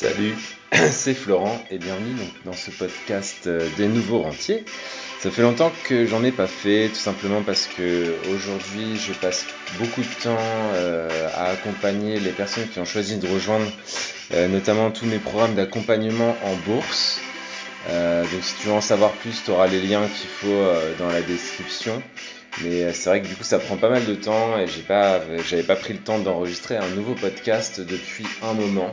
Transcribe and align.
Salut, 0.00 0.34
c'est 0.92 1.12
Florent 1.12 1.62
et 1.70 1.76
bienvenue 1.76 2.16
dans 2.46 2.54
ce 2.54 2.70
podcast 2.70 3.46
euh, 3.46 3.68
des 3.76 3.86
nouveaux 3.86 4.22
rentiers. 4.22 4.64
Ça 5.18 5.30
fait 5.30 5.42
longtemps 5.42 5.70
que 5.84 6.06
j'en 6.06 6.24
ai 6.24 6.32
pas 6.32 6.46
fait, 6.46 6.88
tout 6.88 6.94
simplement 6.94 7.42
parce 7.42 7.66
que 7.66 8.16
aujourd'hui 8.34 8.96
je 8.96 9.12
passe 9.12 9.44
beaucoup 9.78 10.00
de 10.00 10.22
temps 10.22 10.38
euh, 10.72 11.28
à 11.34 11.50
accompagner 11.50 12.18
les 12.18 12.30
personnes 12.30 12.66
qui 12.68 12.78
ont 12.78 12.86
choisi 12.86 13.18
de 13.18 13.28
rejoindre 13.28 13.70
euh, 14.32 14.48
notamment 14.48 14.90
tous 14.90 15.04
mes 15.04 15.18
programmes 15.18 15.54
d'accompagnement 15.54 16.34
en 16.44 16.54
bourse. 16.64 17.20
donc 17.86 18.42
si 18.42 18.54
tu 18.54 18.68
veux 18.68 18.72
en 18.72 18.80
savoir 18.80 19.12
plus, 19.12 19.44
tu 19.44 19.50
auras 19.50 19.66
les 19.66 19.82
liens 19.82 20.08
qu'il 20.08 20.30
faut 20.30 20.64
dans 20.98 21.10
la 21.10 21.20
description. 21.20 22.02
Mais 22.62 22.92
c'est 22.92 23.08
vrai 23.08 23.22
que 23.22 23.26
du 23.26 23.36
coup 23.36 23.44
ça 23.44 23.58
prend 23.58 23.76
pas 23.76 23.88
mal 23.88 24.04
de 24.04 24.14
temps 24.14 24.58
et 24.58 24.66
j'ai 24.66 24.82
pas, 24.82 25.20
j'avais 25.48 25.62
pas 25.62 25.76
pris 25.76 25.94
le 25.94 26.00
temps 26.00 26.18
d'enregistrer 26.18 26.76
un 26.76 26.88
nouveau 26.90 27.14
podcast 27.14 27.80
depuis 27.80 28.26
un 28.42 28.52
moment. 28.54 28.92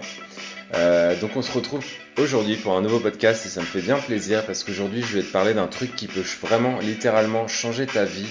Euh, 0.73 1.15
donc 1.19 1.31
on 1.35 1.41
se 1.41 1.51
retrouve 1.51 1.85
aujourd'hui 2.17 2.57
pour 2.57 2.73
un 2.73 2.81
nouveau 2.81 2.99
podcast 2.99 3.45
et 3.45 3.49
ça 3.49 3.61
me 3.61 3.65
fait 3.65 3.81
bien 3.81 3.97
plaisir 3.97 4.45
parce 4.45 4.63
qu'aujourd'hui 4.63 5.01
je 5.01 5.17
vais 5.17 5.23
te 5.23 5.31
parler 5.31 5.53
d'un 5.53 5.67
truc 5.67 5.95
qui 5.95 6.07
peut 6.07 6.23
vraiment 6.41 6.79
littéralement 6.79 7.47
changer 7.47 7.85
ta 7.85 8.03
vie, 8.03 8.27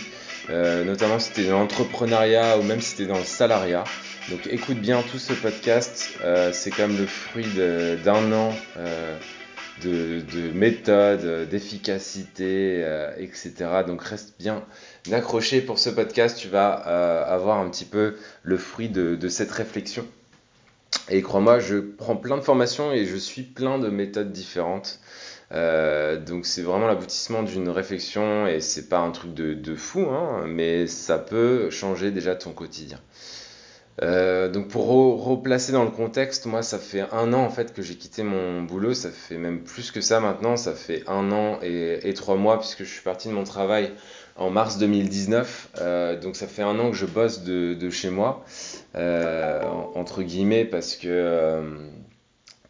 euh, 0.50 0.84
notamment 0.84 1.18
si 1.18 1.32
tu 1.32 1.42
es 1.42 1.44
dans 1.48 1.60
l'entrepreneuriat 1.60 2.58
ou 2.58 2.62
même 2.62 2.80
si 2.80 2.96
tu 2.96 3.02
es 3.02 3.06
dans 3.06 3.18
le 3.18 3.24
salariat. 3.24 3.84
Donc 4.30 4.46
écoute 4.50 4.78
bien 4.78 5.02
tout 5.10 5.18
ce 5.18 5.32
podcast, 5.32 6.10
euh, 6.24 6.50
c'est 6.52 6.70
quand 6.70 6.88
même 6.88 6.98
le 6.98 7.06
fruit 7.06 7.46
d'un 8.05 8.32
an 8.32 8.55
de, 9.82 10.20
de 10.20 10.52
méthode, 10.52 11.48
d'efficacité, 11.48 12.84
etc. 13.18 13.52
Donc 13.86 14.02
reste 14.02 14.34
bien 14.38 14.64
accroché 15.15 15.60
pour 15.60 15.78
ce 15.78 15.91
podcast, 15.91 16.38
tu 16.38 16.48
vas 16.48 16.70
avoir 16.73 17.59
un 17.59 17.69
petit 17.70 17.84
peu 17.84 18.16
le 18.42 18.59
fruit 18.59 18.88
de 18.88 19.28
cette 19.28 19.51
réflexion. 19.51 20.06
Et 21.09 21.23
crois-moi, 21.23 21.59
je 21.59 21.77
prends 21.77 22.16
plein 22.16 22.37
de 22.37 22.42
formations 22.42 22.92
et 22.92 23.05
je 23.05 23.16
suis 23.16 23.42
plein 23.42 23.78
de 23.78 23.88
méthodes 23.88 24.33
différentes. 24.33 25.00
Euh, 25.53 26.19
donc 26.19 26.45
c'est 26.45 26.62
vraiment 26.62 26.89
l'aboutissement 26.89 27.45
d'une 27.45 27.69
réflexion 27.69 28.48
et 28.48 28.61
c'est 28.61 28.89
pas 28.89 28.98
un 28.98 29.12
truc 29.12 29.33
de, 29.33 29.75
fou, 29.77 30.00
hein, 30.11 30.45
mais 30.47 30.89
ça 30.89 31.19
peut 31.19 31.70
changer 31.70 32.11
déjà 32.11 32.34
ton 32.34 32.52
quotidien. 32.52 32.98
Euh, 34.02 34.48
donc 34.50 34.69
pour 34.69 34.86
replacer 35.25 35.72
dans 35.72 35.84
le 35.84 35.91
contexte, 35.91 36.44
moi 36.47 36.62
ça 36.62 36.78
fait 36.78 37.05
un 37.12 37.33
an 37.33 37.41
en 37.41 37.50
fait 37.50 37.72
que 37.72 37.80
j'ai 37.80 37.94
quitté 37.94 38.22
mon 38.22 38.62
boulot, 38.62 38.92
ça 38.92 39.11
fait 39.11 39.39
même 39.39 39.61
plus 39.61 39.91
que 39.91 40.02
ça 40.02 40.20
maintenant, 40.20 40.58
ça 40.58 40.75
fait 40.75 41.02
un 41.06 41.33
an 41.33 41.58
et 41.62 42.12
trois 42.14 42.36
mois 42.36 42.58
puisque 42.58 42.84
je 42.84 42.92
suis 42.92 43.02
parti 43.02 43.28
de 43.28 43.33
mon 43.33 43.44
travail 43.44 43.92
en 44.36 44.50
mars 44.50 44.78
2019. 44.78 45.70
Euh, 45.78 46.19
donc 46.19 46.36
ça 46.36 46.47
fait 46.47 46.62
un 46.62 46.78
an 46.78 46.91
que 46.91 46.97
je 46.97 47.06
bosse 47.06 47.42
de, 47.42 47.91
chez 47.91 48.11
moi, 48.11 48.44
euh, 48.94 49.62
entre 49.94 50.22
guillemets, 50.22 50.64
parce 50.64 50.97
que, 50.97 51.08
euh, 51.08 51.62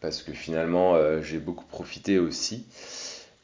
parce 0.00 0.22
que 0.22 0.32
finalement 0.32 0.97
j'ai 1.22 1.38
beaucoup 1.38 1.66
profité 1.66 2.19
aussi. 2.19 2.66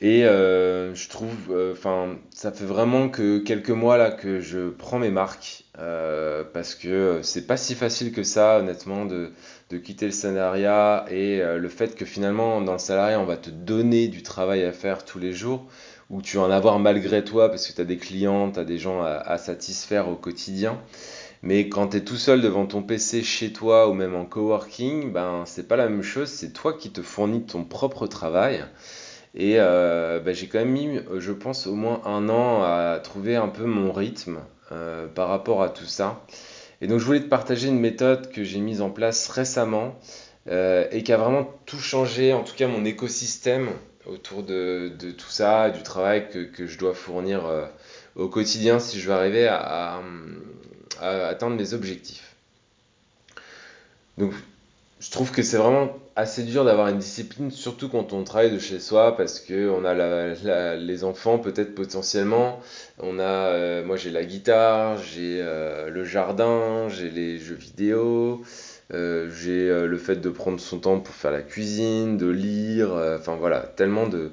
Et 0.05 0.23
je 0.23 1.09
trouve, 1.09 1.73
enfin, 1.73 2.19
ça 2.31 2.51
fait 2.51 2.65
vraiment 2.65 3.09
que 3.09 3.39
quelques 3.39 3.71
mois 3.71 3.97
là 3.97 4.11
que 4.11 4.41
je 4.41 4.69
prends 4.69 4.99
mes 4.99 5.11
marques, 5.11 5.65
parce 5.75 6.75
que 6.75 7.21
c'est 7.23 7.47
pas 7.47 7.57
si 7.57 7.77
facile 7.77 8.13
que 8.13 8.25
ça, 8.25 8.59
honnêtement, 8.59 9.07
de, 9.07 9.31
quitter 9.79 10.07
le 10.07 10.13
salariat 10.13 11.07
et 11.09 11.41
le 11.41 11.69
fait 11.69 11.95
que 11.95 12.05
finalement 12.05 12.61
dans 12.61 12.73
le 12.73 12.79
salariat 12.79 13.19
on 13.19 13.25
va 13.25 13.39
te 13.39 13.49
donner 13.49 14.09
du 14.09 14.23
travail 14.23 14.65
à 14.65 14.73
faire 14.73 15.03
tous 15.07 15.19
les 15.19 15.33
jours 15.33 15.67
où 16.13 16.21
tu 16.21 16.37
vas 16.37 16.45
en 16.45 16.51
avoir 16.51 16.79
malgré 16.79 17.25
toi 17.25 17.49
parce 17.49 17.67
que 17.67 17.73
tu 17.73 17.81
as 17.81 17.85
des 17.85 17.97
clients, 17.97 18.53
tu 18.53 18.61
as 18.61 18.65
des 18.65 18.79
gens 18.79 19.03
à, 19.03 19.39
satisfaire 19.39 20.09
au 20.09 20.15
quotidien. 20.15 20.79
Mais 21.43 21.69
quand 21.69 21.89
tu 21.89 21.97
es 21.97 22.01
tout 22.05 22.17
seul 22.17 22.43
devant 22.43 22.67
ton 22.67 22.83
PC 22.83 23.23
chez 23.23 23.53
toi 23.53 23.89
ou 23.89 23.95
même 23.95 24.15
en 24.15 24.27
coworking, 24.27 25.11
ben 25.11 25.43
c'est 25.47 25.67
pas 25.67 25.77
la 25.77 25.89
même 25.89 26.03
chose, 26.03 26.29
c'est 26.29 26.53
toi 26.53 26.75
qui 26.75 26.91
te 26.91 27.03
fournis 27.03 27.45
ton 27.45 27.65
propre 27.65 28.07
travail. 28.07 28.63
Et 29.35 29.55
euh, 29.59 30.21
ben, 30.21 30.35
j'ai 30.35 30.47
quand 30.47 30.59
même 30.59 30.71
mis, 30.71 31.01
je 31.19 31.33
pense, 31.33 31.67
au 31.67 31.75
moins 31.75 32.03
un 32.05 32.29
an 32.29 32.63
à 32.63 32.99
trouver 33.03 33.37
un 33.37 33.49
peu 33.49 33.65
mon 33.65 33.93
rythme 33.93 34.41
euh, 34.73 35.07
par 35.07 35.29
rapport 35.29 35.63
à 35.63 35.71
tout 35.71 35.87
ça. 35.87 36.25
Et 36.81 36.87
donc 36.87 36.99
je 36.99 37.05
voulais 37.05 37.21
te 37.21 37.29
partager 37.29 37.69
une 37.69 37.79
méthode 37.79 38.31
que 38.31 38.45
j'ai 38.45 38.59
mise 38.59 38.83
en 38.83 38.91
place 38.91 39.29
récemment 39.29 39.99
euh, 40.49 40.87
et 40.91 41.03
qui 41.03 41.13
a 41.13 41.17
vraiment 41.17 41.49
tout 41.65 41.79
changé, 41.79 42.33
en 42.33 42.43
tout 42.43 42.55
cas 42.57 42.67
mon 42.67 42.85
écosystème 42.85 43.71
autour 44.05 44.43
de, 44.43 44.93
tout 45.17 45.31
ça, 45.31 45.71
du 45.71 45.83
travail 45.85 46.29
que, 46.29 46.67
je 46.67 46.77
dois 46.77 46.93
fournir 46.93 47.43
au 48.17 48.29
quotidien 48.29 48.81
si 48.81 48.99
je 48.99 49.07
veux 49.07 49.15
arriver 49.15 49.47
à, 49.47 50.01
atteindre 51.01 51.57
mes 51.57 51.73
objectifs. 51.73 52.35
Donc, 54.19 54.33
je 55.03 55.11
trouve 55.11 55.33
que 55.33 55.43
c'est 55.43 55.57
vraiment 55.57 55.97
assez 56.15 56.45
dur 56.45 56.65
d'avoir 56.65 56.87
une 56.87 56.99
discipline, 56.99 57.51
surtout 57.51 57.89
quand 57.89 58.13
on 58.13 58.23
travaille 58.23 58.53
de 58.53 58.61
chez 58.61 58.79
soi, 58.79 59.17
parce 59.17 59.41
que 59.41 59.69
on 59.69 59.85
a 59.85 60.77
les 60.77 61.03
enfants 61.03 61.41
peut-être 61.41 61.75
potentiellement. 61.75 62.61
On 63.01 63.19
a, 63.19 63.23
euh, 63.23 63.85
moi 63.85 63.97
j'ai 63.97 64.11
la 64.11 64.23
guitare, 64.23 64.99
j'ai 64.99 65.41
euh, 65.43 65.91
le 65.91 66.05
jardin, 66.05 66.89
j'ai 66.89 67.11
les 67.11 67.39
jeux 67.39 67.57
vidéo. 67.57 68.43
Euh, 68.95 69.29
j'ai 69.35 69.69
le 69.89 69.99
fait 69.99 70.17
de 70.17 70.31
prendre 70.31 70.61
son 70.61 70.79
temps 70.79 71.01
pour 71.01 71.15
faire 71.15 71.33
la 71.33 71.43
cuisine, 71.43 72.17
de 72.17 72.29
lire, 72.29 72.93
enfin 73.19 73.35
voilà, 73.35 73.61
tellement 73.61 74.07
de, 74.07 74.31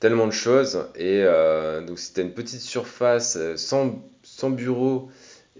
tellement 0.00 0.26
de 0.26 0.32
choses. 0.32 0.86
Et 0.96 1.22
donc 1.86 2.00
si 2.00 2.12
tu 2.12 2.20
as 2.20 2.24
une 2.24 2.32
petite 2.32 2.62
surface 2.62 3.38
sans, 3.54 4.02
sans 4.24 4.50
bureau 4.50 5.08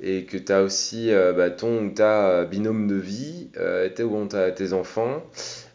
et 0.02 0.24
que 0.24 0.36
tu 0.36 0.52
as 0.52 0.62
aussi 0.62 1.10
bah, 1.36 1.50
ton 1.50 1.86
ou 1.86 1.90
ta 1.90 2.44
binôme 2.44 2.86
de 2.86 2.96
vie, 2.96 3.50
euh, 3.56 3.88
où 4.00 4.26
tu 4.28 4.36
as 4.36 4.50
tes 4.50 4.72
enfants, 4.72 5.22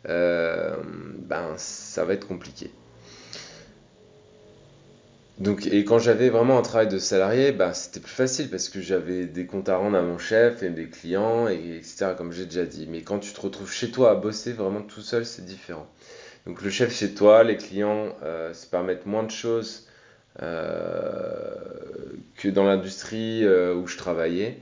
ben 0.06 1.54
ça 1.58 2.06
va 2.06 2.14
être 2.14 2.28
compliqué. 2.28 2.72
Donc, 5.38 5.68
et 5.68 5.84
quand 5.84 6.00
j'avais 6.00 6.30
vraiment 6.30 6.58
un 6.58 6.62
travail 6.62 6.88
de 6.88 6.98
salarié, 6.98 7.52
bah, 7.52 7.74
c'était 7.74 8.00
plus 8.00 8.14
facile 8.14 8.50
parce 8.50 8.70
que 8.70 8.80
j'avais 8.80 9.26
des 9.26 9.46
comptes 9.46 9.68
à 9.68 9.76
rendre 9.76 9.98
à 9.98 10.02
mon 10.02 10.18
chef 10.18 10.64
et 10.64 10.70
des 10.70 10.88
clients, 10.88 11.50
et, 11.50 11.76
etc., 11.76 12.14
comme 12.18 12.32
j'ai 12.32 12.46
déjà 12.46 12.66
dit. 12.66 12.88
Mais 12.90 13.02
quand 13.02 13.20
tu 13.20 13.34
te 13.34 13.42
retrouves 13.42 13.72
chez 13.72 13.92
toi 13.92 14.12
à 14.12 14.16
bosser 14.16 14.54
vraiment 14.54 14.82
tout 14.82 15.02
seul, 15.02 15.26
c'est 15.26 15.44
différent. 15.44 15.88
Donc 16.46 16.62
le 16.62 16.70
chef 16.70 16.96
chez 16.96 17.14
toi, 17.14 17.44
les 17.44 17.58
clients 17.58 18.16
euh, 18.24 18.54
se 18.54 18.66
permettent 18.66 19.06
moins 19.06 19.24
de 19.24 19.32
choses 19.32 19.88
euh, 19.88 19.95
que 20.40 22.50
dans 22.50 22.64
l'industrie 22.64 23.44
euh, 23.44 23.76
où 23.76 23.88
je 23.88 23.98
travaillais. 23.98 24.58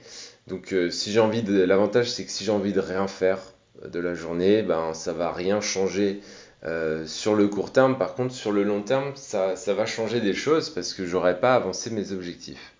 Donc 0.47 0.75
si 0.89 1.11
j'ai 1.11 1.19
envie 1.19 1.43
de... 1.43 1.63
L'avantage 1.63 2.11
c'est 2.11 2.25
que 2.25 2.31
si 2.31 2.43
j'ai 2.43 2.51
envie 2.51 2.73
de 2.73 2.79
rien 2.79 3.07
faire 3.07 3.39
de 3.87 3.99
la 3.99 4.13
journée, 4.13 4.61
ben 4.61 4.93
ça 4.93 5.13
va 5.13 5.31
rien 5.31 5.61
changer 5.61 6.21
euh, 6.65 7.05
sur 7.05 7.35
le 7.35 7.49
court 7.49 7.73
terme, 7.73 7.97
par 7.97 8.15
contre, 8.15 8.33
sur 8.33 8.53
le 8.53 8.63
long 8.63 8.81
terme, 8.81 9.11
ça, 9.15 9.55
va 9.67 9.85
changer 9.85 10.21
des 10.21 10.33
choses 10.33 10.69
parce 10.69 10.93
que 10.93 11.05
j'aurais 11.05 11.39
pas 11.39 11.55
avancé 11.55 11.89
mes 11.89 12.13
objectifs, 12.13 12.73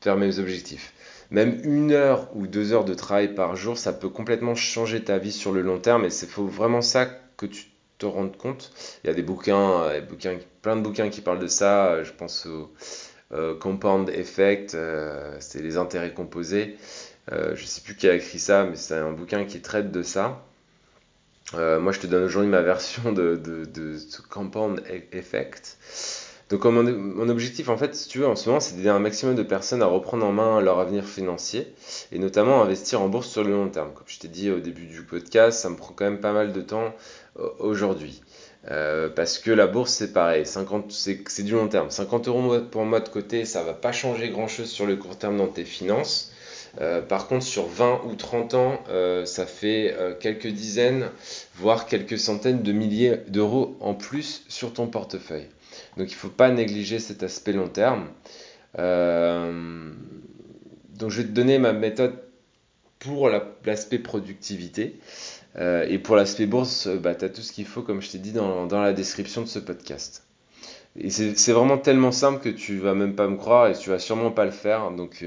faire 0.00 0.16
mes 0.16 0.38
objectifs. 0.38 0.92
Même 1.30 1.60
une 1.64 1.92
heure 1.92 2.34
ou 2.36 2.46
deux 2.46 2.72
heures 2.72 2.84
de 2.84 2.94
travail 2.94 3.34
par 3.34 3.56
jour, 3.56 3.76
ça 3.76 3.92
peut 3.92 4.08
complètement 4.08 4.54
changer 4.54 5.02
ta 5.02 5.18
vie 5.18 5.32
sur 5.32 5.52
le 5.52 5.62
long 5.62 5.78
terme 5.78 6.04
et 6.04 6.10
c'est 6.10 6.30
vraiment 6.30 6.80
ça 6.80 7.06
que 7.36 7.46
tu 7.46 7.66
te 7.98 8.06
rendes 8.06 8.36
compte. 8.36 8.72
Il 9.04 9.08
y 9.08 9.10
a 9.10 9.14
des 9.14 9.22
bouquins, 9.22 9.82
euh, 9.82 10.00
plein 10.62 10.76
de 10.76 10.82
bouquins 10.82 11.08
qui 11.10 11.20
parlent 11.20 11.38
de 11.38 11.48
ça. 11.48 12.02
Je 12.02 12.12
pense 12.12 12.46
au 12.46 12.70
Compound 13.60 14.08
Effect, 14.08 14.74
euh, 14.74 15.36
c'est 15.40 15.62
les 15.62 15.76
intérêts 15.76 16.12
composés. 16.12 16.76
je 17.30 17.64
sais 17.64 17.82
plus 17.82 17.94
qui 17.94 18.08
a 18.08 18.14
écrit 18.14 18.38
ça, 18.38 18.64
mais 18.64 18.76
c'est 18.76 18.94
un 18.94 19.12
bouquin 19.12 19.44
qui 19.44 19.60
traite 19.60 19.90
de 19.92 20.02
ça. 20.02 20.42
Euh, 21.54 21.80
moi, 21.80 21.92
je 21.92 22.00
te 22.00 22.06
donne 22.06 22.24
aujourd'hui 22.24 22.50
ma 22.50 22.62
version 22.62 23.12
de, 23.12 23.40
compound 24.28 24.82
e-, 24.90 25.16
effect. 25.16 25.78
Donc, 26.50 26.64
mon, 26.64 26.82
mon, 26.82 27.28
objectif, 27.28 27.68
en 27.68 27.76
fait, 27.76 27.94
si 27.94 28.08
tu 28.08 28.18
veux, 28.20 28.26
en 28.26 28.34
ce 28.34 28.48
moment, 28.48 28.60
c'est 28.60 28.74
d'aider 28.76 28.88
un 28.88 28.98
maximum 28.98 29.34
de 29.34 29.42
personnes 29.42 29.82
à 29.82 29.86
reprendre 29.86 30.24
en 30.24 30.32
main 30.32 30.62
leur 30.62 30.78
avenir 30.78 31.04
financier 31.04 31.74
et 32.10 32.18
notamment 32.18 32.62
investir 32.62 33.02
en 33.02 33.08
bourse 33.08 33.28
sur 33.28 33.44
le 33.44 33.50
long 33.50 33.68
terme. 33.68 33.92
Comme 33.92 34.06
je 34.06 34.18
t'ai 34.18 34.28
dit 34.28 34.50
au 34.50 34.58
début 34.58 34.86
du 34.86 35.02
podcast, 35.02 35.60
ça 35.60 35.68
me 35.68 35.76
prend 35.76 35.92
quand 35.94 36.06
même 36.06 36.20
pas 36.20 36.32
mal 36.32 36.54
de 36.54 36.60
temps 36.62 36.86
euh, 36.86 36.90
aujourd'hui. 37.58 38.22
Euh, 38.70 39.08
parce 39.08 39.38
que 39.38 39.50
la 39.50 39.66
bourse, 39.66 39.94
c'est 39.94 40.12
pareil, 40.12 40.44
c'est 40.46 41.42
du 41.42 41.52
long 41.52 41.68
terme. 41.68 41.90
50 41.90 42.28
euros 42.28 42.60
pour 42.60 42.84
moi 42.84 43.00
de 43.00 43.08
côté, 43.08 43.44
ça 43.44 43.62
va 43.62 43.72
pas 43.72 43.92
changer 43.92 44.30
grand 44.30 44.48
chose 44.48 44.68
sur 44.68 44.86
le 44.86 44.96
court 44.96 45.16
terme 45.16 45.38
dans 45.38 45.46
tes 45.46 45.64
finances. 45.64 46.32
Euh, 46.80 47.00
par 47.00 47.28
contre, 47.28 47.44
sur 47.44 47.66
20 47.66 48.02
ou 48.06 48.14
30 48.14 48.54
ans, 48.54 48.80
euh, 48.90 49.24
ça 49.24 49.46
fait 49.46 49.96
quelques 50.20 50.48
dizaines, 50.48 51.08
voire 51.54 51.86
quelques 51.86 52.18
centaines 52.18 52.62
de 52.62 52.72
milliers 52.72 53.18
d'euros 53.28 53.76
en 53.80 53.94
plus 53.94 54.44
sur 54.48 54.72
ton 54.72 54.86
portefeuille. 54.86 55.46
Donc 55.96 56.10
il 56.10 56.14
faut 56.14 56.28
pas 56.28 56.50
négliger 56.50 56.98
cet 56.98 57.22
aspect 57.22 57.52
long 57.52 57.68
terme. 57.68 58.08
donc 58.76 58.82
je 61.10 61.22
vais 61.22 61.28
te 61.28 61.32
donner 61.32 61.58
ma 61.58 61.72
méthode 61.72 62.18
pour 62.98 63.30
l'aspect 63.64 63.98
productivité. 63.98 64.98
Et 65.58 65.98
pour 65.98 66.14
l'aspect 66.14 66.46
bourse, 66.46 66.88
bah, 66.88 67.14
tu 67.14 67.24
as 67.24 67.28
tout 67.28 67.40
ce 67.42 67.52
qu'il 67.52 67.66
faut, 67.66 67.82
comme 67.82 68.00
je 68.00 68.10
t'ai 68.10 68.18
dit 68.18 68.32
dans, 68.32 68.66
la 68.66 68.92
description 68.92 69.42
de 69.42 69.46
ce 69.46 69.58
podcast. 69.58 70.24
Et 70.96 71.10
c'est 71.10 71.52
vraiment 71.52 71.78
tellement 71.78 72.12
simple 72.12 72.40
que 72.40 72.48
tu 72.48 72.78
vas 72.78 72.94
même 72.94 73.14
pas 73.14 73.28
me 73.28 73.36
croire 73.36 73.68
et 73.68 73.74
tu 73.74 73.90
vas 73.90 73.98
sûrement 73.98 74.30
pas 74.30 74.44
le 74.44 74.50
faire. 74.50 74.90
Donc 74.90 75.24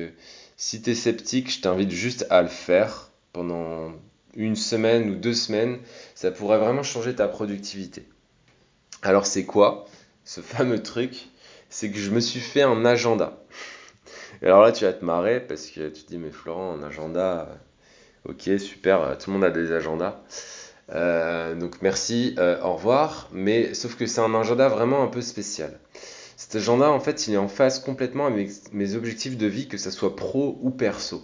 si 0.58 0.82
tu 0.82 0.92
es 0.92 0.96
sceptique, 0.96 1.52
je 1.52 1.62
t'invite 1.62 1.92
juste 1.92 2.26
à 2.30 2.42
le 2.42 2.48
faire 2.48 3.10
pendant 3.34 3.92
une 4.36 4.56
semaine 4.56 5.10
ou 5.10 5.16
deux 5.16 5.34
semaines, 5.34 5.80
ça 6.16 6.32
pourrait 6.32 6.60
vraiment 6.60 6.84
changer 6.84 7.16
ta 7.16 7.28
productivité. 7.28 8.08
Alors 9.02 9.26
c'est 9.26 9.46
quoi 9.46 9.88
ce 10.24 10.42
fameux 10.42 10.82
truc? 10.82 11.30
C'est 11.70 11.90
que 11.90 11.98
je 11.98 12.12
me 12.12 12.20
suis 12.20 12.40
fait 12.42 12.62
un 12.62 12.86
agenda. 12.86 13.42
alors 14.42 14.62
là, 14.62 14.72
tu 14.72 14.84
vas 14.84 14.94
te 14.94 15.06
marrer 15.06 15.40
parce 15.40 15.68
que 15.68 15.90
tu 15.90 16.04
te 16.04 16.10
dis, 16.10 16.18
mais 16.18 16.32
Florent, 16.32 16.74
un 16.74 16.84
agenda, 16.84 17.48
euh, 17.50 17.56
ok, 18.28 18.60
super, 18.60 19.18
tout 19.18 19.30
le 19.30 19.34
monde 19.34 19.44
a 19.44 19.52
des 19.52 19.72
agendas. 19.72 20.22
Euh, 20.94 21.56
donc 21.56 21.82
merci, 21.82 22.36
euh, 22.38 22.62
au 22.62 22.74
revoir. 22.74 23.30
Mais 23.32 23.74
sauf 23.74 23.96
que 23.96 24.06
c'est 24.06 24.22
un 24.22 24.34
agenda 24.34 24.68
vraiment 24.68 25.04
un 25.04 25.08
peu 25.08 25.22
spécial. 25.22 25.80
Cet 26.38 26.56
agenda, 26.56 26.90
en 26.90 27.00
fait, 27.00 27.28
il 27.28 27.34
est 27.34 27.38
en 27.38 27.48
phase 27.48 27.80
complètement 27.80 28.26
avec 28.26 28.50
mes 28.74 28.96
objectifs 28.96 29.38
de 29.38 29.48
vie, 29.48 29.68
que 29.68 29.78
ce 29.78 29.92
soit 29.92 30.16
pro 30.16 30.58
ou 30.62 30.72
perso. 30.72 31.24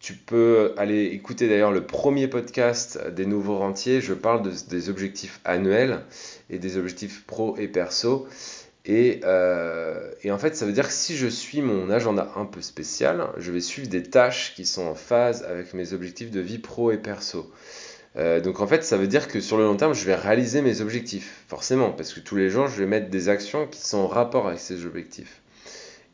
tu 0.00 0.14
peux 0.14 0.74
aller 0.76 1.06
écouter 1.06 1.48
d'ailleurs 1.48 1.72
le 1.72 1.84
premier 1.84 2.28
podcast 2.28 3.04
des 3.08 3.26
nouveaux 3.26 3.58
rentiers. 3.58 4.00
Je 4.00 4.14
parle 4.14 4.48
des 4.68 4.88
objectifs 4.90 5.40
annuels 5.44 6.00
et 6.50 6.58
des 6.58 6.76
objectifs 6.76 7.26
pro 7.26 7.56
et 7.56 7.68
perso. 7.68 8.28
Euh, 8.88 10.12
et, 10.22 10.30
en 10.30 10.38
fait, 10.38 10.56
ça 10.56 10.64
veut 10.64 10.72
dire 10.72 10.86
que 10.86 10.92
si 10.92 11.16
je 11.16 11.26
suis 11.26 11.60
mon 11.60 11.90
agenda 11.90 12.32
un 12.36 12.46
peu 12.46 12.62
spécial, 12.62 13.28
je 13.36 13.52
vais 13.52 13.60
suivre 13.60 13.88
des 13.88 14.02
tâches 14.02 14.54
qui 14.54 14.64
sont 14.64 14.86
en 14.86 14.94
phase 14.94 15.42
avec 15.44 15.74
mes 15.74 15.92
objectifs 15.92 16.30
de 16.30 16.40
vie 16.40 16.58
pro 16.58 16.90
et 16.90 16.96
perso. 16.96 17.50
Euh, 18.16 18.40
donc 18.40 18.60
en 18.60 18.66
fait, 18.66 18.82
ça 18.82 18.96
veut 18.96 19.06
dire 19.06 19.28
que 19.28 19.40
sur 19.40 19.58
le 19.58 19.64
long 19.64 19.76
terme, 19.76 19.94
je 19.94 20.04
vais 20.04 20.14
réaliser 20.14 20.62
mes 20.62 20.80
objectifs, 20.80 21.44
forcément, 21.48 21.92
parce 21.92 22.12
que 22.12 22.20
tous 22.20 22.36
les 22.36 22.48
jours, 22.48 22.66
je 22.66 22.78
vais 22.78 22.86
mettre 22.86 23.10
des 23.10 23.28
actions 23.28 23.66
qui 23.66 23.80
sont 23.80 23.98
en 23.98 24.06
rapport 24.06 24.48
avec 24.48 24.58
ces 24.58 24.86
objectifs. 24.86 25.42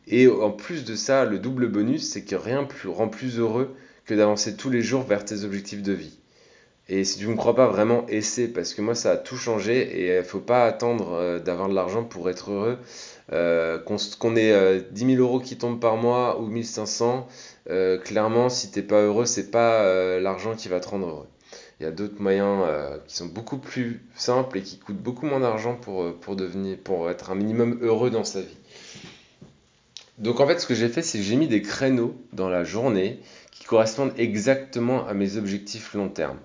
Et 0.06 0.28
en 0.28 0.50
plus 0.50 0.84
de 0.84 0.96
ça, 0.96 1.24
le 1.24 1.38
double 1.38 1.68
bonus, 1.68 2.10
c'est 2.10 2.24
que 2.24 2.34
rien 2.36 2.64
plus, 2.64 2.88
rend 2.88 3.08
plus 3.08 3.38
heureux 3.38 3.74
que 4.04 4.14
d'avancer 4.14 4.56
tous 4.56 4.68
les 4.68 4.82
jours 4.82 5.02
vers 5.02 5.24
tes 5.24 5.44
objectifs 5.44 5.82
de 5.82 5.92
vie. 5.92 6.18
Et 6.88 7.04
si 7.04 7.18
tu 7.18 7.26
ne 7.26 7.32
me 7.32 7.36
crois 7.36 7.54
pas 7.54 7.66
vraiment, 7.66 8.06
essaie, 8.08 8.48
parce 8.48 8.74
que 8.74 8.82
moi 8.82 8.94
ça 8.94 9.12
a 9.12 9.16
tout 9.16 9.36
changé 9.36 9.80
et 9.80 10.14
il 10.14 10.18
ne 10.18 10.22
faut 10.22 10.40
pas 10.40 10.66
attendre 10.66 11.12
euh, 11.12 11.38
d'avoir 11.38 11.68
de 11.70 11.74
l'argent 11.74 12.04
pour 12.04 12.28
être 12.28 12.50
heureux. 12.50 12.78
Euh, 13.32 13.78
qu'on 13.78 14.36
ait 14.36 14.82
10 14.90 15.04
euh, 15.04 15.16
000 15.16 15.22
euros 15.22 15.40
qui 15.40 15.56
tombent 15.56 15.80
par 15.80 15.96
mois 15.96 16.38
ou 16.40 16.46
1500, 16.46 17.26
clairement 18.04 18.50
si 18.50 18.70
tu 18.70 18.80
n'es 18.80 18.84
pas 18.84 19.00
heureux, 19.00 19.24
c'est 19.24 19.50
pas 19.50 20.20
l'argent 20.20 20.54
qui 20.54 20.68
va 20.68 20.78
te 20.80 20.88
rendre 20.88 21.08
heureux. 21.08 21.26
Il 21.80 21.84
y 21.84 21.86
a 21.86 21.90
d'autres 21.90 22.20
moyens 22.20 22.66
qui 23.08 23.16
sont 23.16 23.26
beaucoup 23.26 23.56
plus 23.56 24.02
simples 24.14 24.58
et 24.58 24.62
qui 24.62 24.78
coûtent 24.78 25.02
beaucoup 25.02 25.24
moins 25.24 25.40
d'argent 25.40 25.74
pour, 25.74 26.14
pour, 26.16 26.36
devenir, 26.36 26.76
pour 26.76 27.10
être 27.10 27.30
un 27.30 27.34
minimum 27.34 27.78
heureux 27.80 28.10
dans 28.10 28.24
sa 28.24 28.42
vie. 28.42 28.58
Donc 30.18 30.40
en 30.40 30.46
fait 30.46 30.60
ce 30.60 30.66
que 30.66 30.74
j'ai 30.74 30.90
fait 30.90 31.02
c'est 31.02 31.18
que 31.18 31.24
j'ai 31.24 31.36
mis 31.36 31.48
des 31.48 31.62
créneaux 31.62 32.14
dans 32.34 32.50
la 32.50 32.62
journée 32.62 33.20
qui 33.50 33.64
correspondent 33.64 34.12
exactement 34.18 35.06
à 35.08 35.14
mes 35.14 35.38
objectifs 35.38 35.94
long 35.94 36.10
terme. 36.10 36.38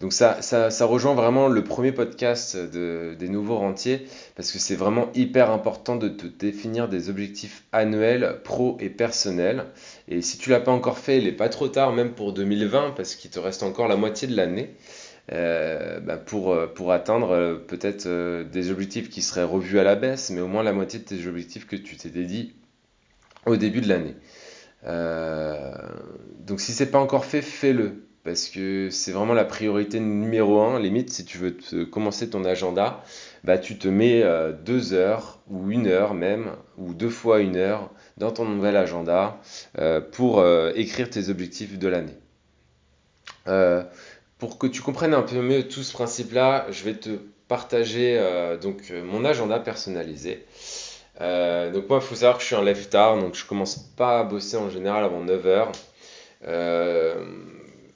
Donc 0.00 0.14
ça, 0.14 0.40
ça, 0.40 0.86
rejoint 0.86 1.14
vraiment 1.14 1.48
le 1.48 1.62
premier 1.62 1.92
podcast 1.92 2.56
des 2.56 3.28
nouveaux 3.28 3.58
rentiers 3.58 4.06
parce 4.34 4.50
que 4.50 4.58
c'est 4.58 4.74
vraiment 4.74 5.10
hyper 5.14 5.50
important 5.50 5.96
de 5.96 6.08
te 6.08 6.26
définir 6.26 6.88
des 6.88 7.10
objectifs 7.10 7.64
annuels, 7.70 8.40
pro 8.42 8.78
et 8.80 8.88
personnels. 8.88 9.66
Et 10.08 10.22
si 10.22 10.38
tu 10.38 10.48
l'as 10.48 10.60
pas 10.60 10.72
encore 10.72 10.98
fait, 10.98 11.18
il 11.18 11.24
n'est 11.24 11.32
pas 11.32 11.50
trop 11.50 11.68
tard, 11.68 11.92
même 11.92 12.12
pour 12.12 12.32
2020, 12.32 12.92
parce 12.96 13.14
qu'il 13.14 13.30
te 13.30 13.38
reste 13.38 13.62
encore 13.62 13.88
la 13.88 13.96
moitié 13.96 14.26
de 14.26 14.34
l'année. 14.34 14.74
Euh, 15.32 16.00
bah, 16.00 16.16
pour, 16.16 16.56
pour 16.74 16.90
atteindre 16.90 17.30
euh, 17.30 17.54
peut-être 17.54 18.06
euh, 18.06 18.42
des 18.42 18.72
objectifs 18.72 19.10
qui 19.10 19.22
seraient 19.22 19.44
revus 19.44 19.78
à 19.78 19.84
la 19.84 19.94
baisse, 19.94 20.30
mais 20.30 20.40
au 20.40 20.48
moins 20.48 20.64
la 20.64 20.72
moitié 20.72 20.98
de 20.98 21.04
tes 21.04 21.26
objectifs 21.28 21.68
que 21.68 21.76
tu 21.76 21.96
t'es 21.96 22.08
dédié 22.08 22.52
au 23.46 23.56
début 23.56 23.80
de 23.80 23.88
l'année. 23.88 24.16
donc 26.40 26.60
si 26.60 26.72
c'est 26.72 26.90
pas 26.90 26.98
encore 26.98 27.24
fait, 27.24 27.42
fais-le 27.42 28.09
parce 28.24 28.48
que 28.48 28.90
c'est 28.90 29.12
vraiment 29.12 29.34
la 29.34 29.44
priorité 29.44 29.98
numéro 29.98 30.60
un. 30.60 30.78
Limite, 30.78 31.10
si 31.10 31.24
tu 31.24 31.38
veux 31.38 31.56
commencer 31.86 32.28
ton 32.30 32.44
agenda, 32.44 33.02
bah, 33.44 33.58
tu 33.58 33.78
te 33.78 33.88
mets 33.88 34.22
euh, 34.22 34.52
deux 34.52 34.92
heures 34.92 35.38
ou 35.48 35.70
une 35.70 35.86
heure 35.86 36.14
même, 36.14 36.52
ou 36.76 36.92
deux 36.92 37.08
fois 37.08 37.40
une 37.40 37.56
heure 37.56 37.90
dans 38.18 38.30
ton 38.30 38.44
nouvel 38.44 38.76
agenda 38.76 39.40
euh, 39.78 40.00
pour 40.00 40.40
euh, 40.40 40.72
écrire 40.74 41.08
tes 41.08 41.30
objectifs 41.30 41.78
de 41.78 41.88
l'année. 41.88 42.16
pour 44.38 44.58
que 44.58 44.66
tu 44.66 44.82
comprennes 44.82 45.14
un 45.14 45.22
peu 45.22 45.40
mieux 45.40 45.66
tout 45.68 45.82
ce 45.82 45.92
principe-là, 45.92 46.66
je 46.70 46.84
vais 46.84 46.94
te 46.94 47.10
partager 47.48 48.20
donc 48.62 48.92
mon 49.04 49.24
agenda 49.24 49.58
personnalisé. 49.58 50.44
donc 51.18 51.88
moi, 51.88 51.98
il 52.00 52.06
faut 52.06 52.14
savoir 52.14 52.36
que 52.36 52.42
je 52.42 52.46
suis 52.46 52.56
un 52.56 52.62
lève 52.62 52.88
tard, 52.88 53.18
donc 53.18 53.34
je 53.34 53.44
commence 53.44 53.76
pas 53.76 54.20
à 54.20 54.24
bosser 54.24 54.56
en 54.56 54.70
général 54.70 55.04
avant 55.04 55.22
9 55.24 55.46
heures 55.46 55.72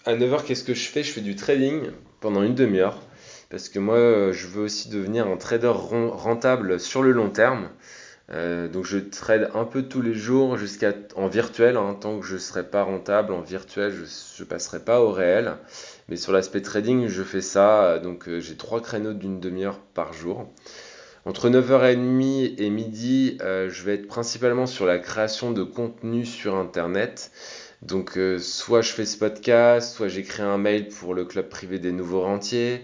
à 0.06 0.14
9h, 0.14 0.44
qu'est-ce 0.44 0.64
que 0.64 0.74
je 0.74 0.88
fais? 0.88 1.02
Je 1.02 1.12
fais 1.12 1.20
du 1.20 1.34
trading 1.34 1.90
pendant 2.20 2.42
une 2.42 2.54
demi-heure. 2.54 3.00
Parce 3.50 3.68
que 3.68 3.78
moi, 3.78 4.32
je 4.32 4.46
veux 4.46 4.64
aussi 4.64 4.88
devenir 4.88 5.26
un 5.26 5.36
trader 5.36 5.72
rentable 5.74 6.78
sur 6.78 7.02
le 7.02 7.12
long 7.12 7.30
terme. 7.30 7.68
Euh, 8.30 8.68
donc 8.68 8.86
je 8.86 8.96
trade 8.96 9.50
un 9.52 9.64
peu 9.64 9.82
tous 9.82 10.00
les 10.00 10.14
jours 10.14 10.56
jusqu'à 10.56 10.92
en 11.14 11.28
virtuel. 11.28 11.76
Hein. 11.76 11.96
tant 12.00 12.18
que 12.18 12.26
je 12.26 12.34
ne 12.34 12.38
serai 12.38 12.64
pas 12.64 12.82
rentable 12.82 13.32
en 13.34 13.42
virtuel, 13.42 13.92
je 13.92 14.42
ne 14.42 14.48
passerai 14.48 14.80
pas 14.80 15.00
au 15.00 15.10
réel. 15.10 15.56
Mais 16.08 16.16
sur 16.16 16.32
l'aspect 16.32 16.62
trading, 16.62 17.08
je 17.08 17.22
fais 17.22 17.42
ça. 17.42 17.98
Donc 17.98 18.28
euh, 18.28 18.40
j'ai 18.40 18.56
trois 18.56 18.80
créneaux 18.80 19.14
d'une 19.14 19.40
demi-heure 19.40 19.78
par 19.78 20.12
jour. 20.12 20.48
Entre 21.26 21.48
9h30 21.48 22.56
et 22.58 22.68
midi, 22.68 23.38
euh, 23.40 23.70
je 23.70 23.82
vais 23.84 23.94
être 23.94 24.06
principalement 24.06 24.66
sur 24.66 24.84
la 24.84 24.98
création 24.98 25.52
de 25.52 25.62
contenu 25.62 26.26
sur 26.26 26.56
Internet. 26.56 27.30
Donc 27.82 28.16
euh, 28.16 28.38
soit 28.38 28.82
je 28.82 28.92
fais 28.92 29.04
ce 29.04 29.18
podcast, 29.18 29.94
soit 29.94 30.08
j'écris 30.08 30.42
un 30.42 30.58
mail 30.58 30.88
pour 30.88 31.14
le 31.14 31.24
club 31.24 31.48
privé 31.48 31.78
des 31.78 31.92
nouveaux 31.92 32.22
rentiers, 32.22 32.82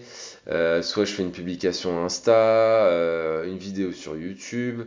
euh, 0.48 0.82
soit 0.82 1.04
je 1.04 1.12
fais 1.12 1.22
une 1.22 1.32
publication 1.32 2.04
Insta, 2.04 2.32
euh, 2.32 3.44
une 3.44 3.58
vidéo 3.58 3.92
sur 3.92 4.16
YouTube. 4.16 4.82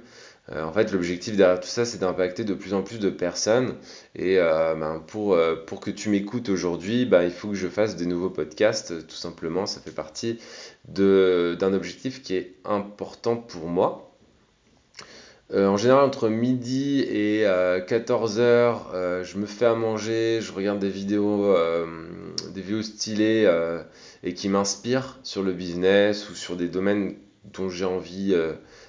en 0.54 0.74
fait, 0.74 0.92
l'objectif 0.92 1.38
derrière 1.38 1.60
tout 1.60 1.68
ça, 1.68 1.86
c'est 1.86 2.00
d'impacter 2.00 2.44
de 2.44 2.54
plus 2.54 2.74
en 2.74 2.84
plus 2.84 3.00
de 3.00 3.10
personnes. 3.10 3.76
Et 4.16 4.36
ben, 4.38 5.02
pour, 5.08 5.38
que 5.82 5.90
tu 5.90 6.10
m'écoutes 6.10 6.50
aujourd'hui, 6.50 7.06
ben, 7.06 7.24
il 7.24 7.32
faut 7.32 7.50
que 7.50 7.56
je 7.56 7.68
fasse 7.70 7.96
des 7.96 8.06
nouveaux 8.06 8.30
podcasts, 8.30 9.08
tout 9.08 9.16
simplement. 9.16 9.66
Ça 9.66 9.80
fait 9.80 9.92
partie 9.96 10.40
d'un 10.88 11.74
objectif 11.74 12.22
qui 12.22 12.36
est 12.36 12.56
important 12.66 13.38
pour 13.38 13.68
moi. 13.68 14.13
Euh, 15.54 15.68
en 15.68 15.78
général, 15.78 16.04
entre 16.04 16.30
midi 16.30 17.02
et 17.02 17.44
14h, 17.44 18.40
euh, 18.40 18.74
euh, 18.94 19.24
je 19.24 19.38
me 19.38 19.46
fais 19.46 19.66
à 19.66 19.76
manger, 19.76 20.40
je 20.42 20.52
regarde 20.52 20.80
des 20.80 20.90
vidéos, 20.90 21.56
des 22.54 22.62
vidéos 22.62 22.82
stylées 22.82 23.52
et 24.24 24.34
qui 24.34 24.50
m'inspirent 24.50 25.20
sur 25.24 25.44
le 25.44 25.54
business 25.54 26.30
ou 26.30 26.36
sur 26.36 26.56
des 26.56 26.68
domaines 26.68 27.16
dont 27.54 27.70
j'ai 27.70 27.86
envie 27.86 28.36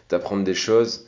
d'apprendre 0.08 0.44
des 0.44 0.54
choses. 0.54 1.06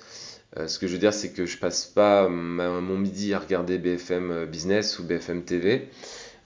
ce 0.66 0.78
que 0.78 0.86
je 0.86 0.92
veux 0.92 0.98
dire, 0.98 1.14
c'est 1.14 1.32
que 1.32 1.46
je 1.46 1.58
passe 1.58 1.86
pas 1.86 2.28
mon 2.28 2.98
midi 2.98 3.32
à 3.32 3.38
regarder 3.38 3.78
BFM 3.78 4.44
Business 4.46 4.98
ou 4.98 5.04
BFM 5.04 5.42
TV 5.44 5.88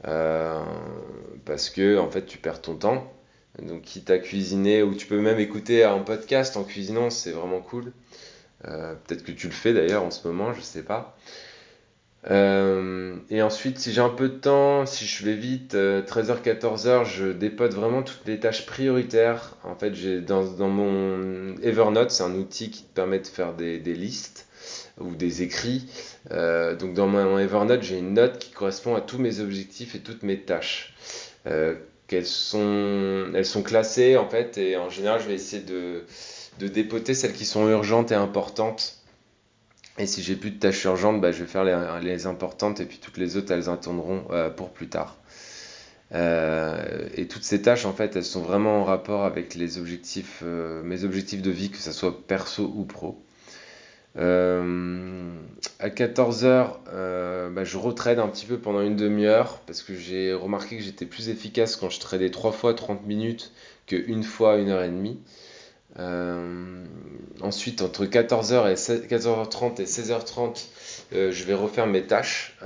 parce 0.03 1.71
que 1.71 1.99
en 1.99 2.11
fait, 2.11 2.27
tu 2.27 2.39
perds 2.39 2.63
ton 2.63 2.77
temps. 2.77 3.13
Donc, 3.61 3.83
quitte 3.83 4.11
à 4.11 4.19
cuisiner 4.19 4.83
ou 4.85 4.95
tu 4.95 5.07
peux 5.07 5.21
même 5.21 5.41
écouter 5.41 5.83
un 5.83 5.99
podcast 5.99 6.57
en 6.57 6.63
cuisinant, 6.63 7.11
c'est 7.11 7.33
vraiment 7.33 7.61
cool. 7.61 7.93
Euh, 8.69 8.95
peut-être 9.07 9.25
que 9.25 9.33
tu 9.33 9.47
le 9.47 9.53
fais 9.53 9.73
d'ailleurs 9.73 10.03
en 10.03 10.11
ce 10.11 10.27
moment, 10.27 10.53
je 10.53 10.61
sais 10.61 10.83
pas. 10.83 11.17
Euh, 12.31 13.17
et 13.31 13.41
ensuite, 13.41 13.79
si 13.79 13.93
j'ai 13.95 14.03
un 14.03 14.11
peu 14.11 14.29
de 14.29 14.35
temps, 14.35 14.85
si 14.85 15.07
je 15.07 15.25
vais 15.25 15.35
vite, 15.35 15.75
13h, 15.75 15.77
euh, 15.77 16.37
14h, 16.45 17.07
je 17.07 17.33
dépote 17.33 17.73
vraiment 17.73 18.03
toutes 18.03 18.27
les 18.27 18.39
tâches 18.39 18.67
prioritaires. 18.67 19.57
En 19.65 19.75
fait, 19.75 19.95
j'ai 19.95 20.21
dans, 20.21 20.45
mon 20.69 21.57
Evernote, 21.63 22.11
c'est 22.11 22.23
un 22.23 22.35
outil 22.35 22.71
qui 22.71 22.83
te 22.83 22.95
permet 22.95 23.21
de 23.21 23.27
faire 23.27 23.55
des, 23.55 23.79
listes 23.79 24.49
ou 25.01 25.15
des 25.15 25.43
écrits. 25.43 25.89
donc 26.31 26.93
dans 26.93 27.07
mon 27.07 27.39
Evernote, 27.39 27.83
j'ai 27.83 27.99
une 27.99 28.13
note 28.13 28.39
qui 28.39 28.51
correspond 28.51 28.95
à 28.95 29.01
tous 29.01 29.19
mes 29.19 29.41
objectifs 29.41 29.95
et 29.95 30.01
toutes 30.01 30.23
mes 30.23 30.41
tâches. 30.41 30.95
qu'elles 32.07 32.27
sont, 32.27 33.31
elles 33.35 33.47
sont 33.47 33.63
classées 33.63 34.19
en 34.19 34.29
fait, 34.29 34.59
et 34.59 34.77
en 34.77 34.91
général, 34.91 35.23
je 35.23 35.29
vais 35.29 35.35
essayer 35.35 35.63
de 35.63 36.05
de 36.61 36.69
dépoter 36.69 37.15
celles 37.15 37.33
qui 37.33 37.47
sont 37.47 37.69
urgentes 37.69 38.13
et 38.13 38.15
importantes. 38.15 38.99
Et 39.99 40.07
si 40.07 40.23
j'ai 40.23 40.37
plus 40.37 40.51
de 40.51 40.59
tâches 40.59 40.85
urgentes, 40.85 41.21
bah, 41.21 41.33
je 41.33 41.41
vais 41.41 41.49
faire 41.49 41.65
les, 41.65 42.27
importantes 42.27 42.81
et 42.81 42.85
puis 42.85 42.99
toutes 42.99 43.17
les 43.17 43.37
autres, 43.37 43.51
elles 43.53 43.69
attendront 43.69 44.25
euh, 44.31 44.51
pour 44.51 44.71
plus 44.71 44.89
tard. 44.89 45.17
Euh, 46.13 47.09
et 47.15 47.27
toutes 47.29 47.45
ces 47.45 47.63
tâches, 47.63 47.87
en 47.87 47.93
fait, 47.93 48.15
elles 48.15 48.25
sont 48.25 48.43
vraiment 48.43 48.81
en 48.81 48.85
rapport 48.85 49.25
avec 49.25 49.57
euh, 49.57 50.83
mes 50.83 51.05
objectifs 51.05 51.43
de 51.43 51.51
vie, 51.51 51.71
que 51.71 51.79
ce 51.79 51.93
soit 51.93 52.27
perso 52.27 52.71
ou 52.77 52.85
pro. 52.85 53.19
à 54.17 54.21
14h, 55.89 57.51
bah, 57.53 57.65
je 57.65 57.77
retrade 57.79 58.19
un 58.19 58.29
petit 58.29 58.47
peu 58.47 58.59
pendant 58.59 58.83
une 58.83 58.97
demi-heure 58.97 59.61
parce 59.67 59.83
que 59.83 59.95
j'ai 59.95 60.35
remarqué 60.35 60.77
que 60.77 60.83
j'étais 60.83 61.07
plus 61.07 61.31
efficace 61.31 61.77
quand 61.77 61.89
je 61.89 62.01
tradais 62.01 62.31
3 62.31 62.53
fois 62.53 62.75
30 62.75 63.07
minutes 63.07 63.53
que 63.87 63.97
une 63.97 64.25
fois 64.25 64.57
1 64.57 64.69
heure 64.69 64.83
et 64.83 64.91
demie. 64.91 65.19
Euh, 65.99 66.85
ensuite, 67.41 67.83
entre 67.83 68.05
14h 68.05 68.71
et 68.71 68.75
14h30 68.75 69.81
et 69.81 69.85
16h30, 69.85 70.67
je 71.13 71.45
vais 71.45 71.55
refaire 71.55 71.87
mes 71.87 72.03
tâches 72.03 72.57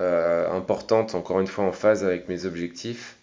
importantes, 0.53 1.15
encore 1.15 1.41
une 1.41 1.47
fois 1.47 1.65
en 1.65 1.73
phase 1.73 2.05
avec 2.05 2.29
mes 2.29 2.45
objectifs. 2.47 3.17